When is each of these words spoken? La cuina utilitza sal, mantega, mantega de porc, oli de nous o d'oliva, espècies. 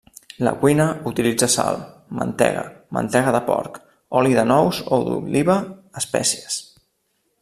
La 0.45 0.51
cuina 0.61 0.85
utilitza 1.09 1.49
sal, 1.55 1.77
mantega, 2.21 2.63
mantega 2.99 3.35
de 3.37 3.43
porc, 3.51 3.77
oli 4.23 4.35
de 4.39 4.47
nous 4.53 4.81
o 4.97 5.01
d'oliva, 5.11 5.61
espècies. 6.03 6.59